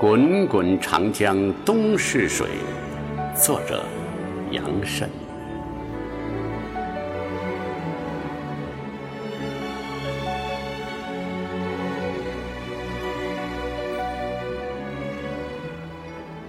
[0.00, 2.46] 滚滚长江东逝水，
[3.34, 3.84] 作者
[4.52, 5.10] 杨慎。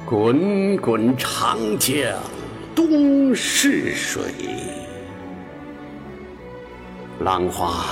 [0.06, 1.98] 滚滚长江
[2.76, 4.22] 东逝水，
[7.22, 7.84] 浪花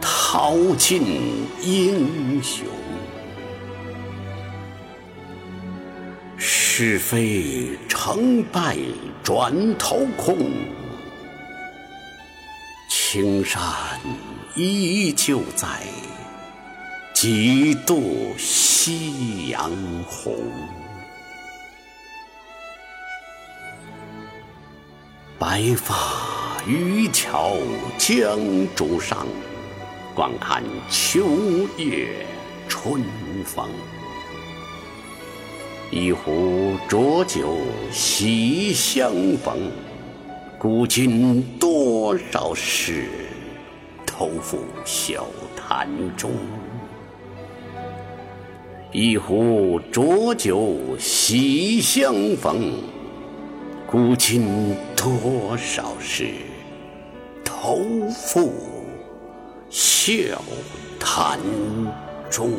[0.00, 1.02] 淘尽
[1.64, 2.64] 英雄。
[6.76, 8.76] 是非成败
[9.22, 10.36] 转头空，
[12.90, 13.62] 青山
[14.56, 15.82] 依旧在，
[17.14, 19.70] 几度夕阳
[20.04, 20.34] 红。
[25.38, 27.56] 白发渔樵
[27.96, 28.36] 江
[28.74, 29.24] 渚上，
[30.12, 31.24] 惯看秋
[31.78, 32.26] 月
[32.68, 33.00] 春
[33.44, 33.70] 风。
[35.90, 37.56] 一壶浊酒
[37.92, 39.70] 喜相逢，
[40.58, 43.08] 古今多少事，
[44.04, 46.32] 投付笑谈中。
[48.92, 52.72] 一壶浊酒喜相逢，
[53.86, 56.26] 古今多少事，
[57.44, 57.78] 投
[58.10, 58.52] 付
[59.70, 60.12] 笑
[60.98, 61.38] 谈
[62.30, 62.50] 中。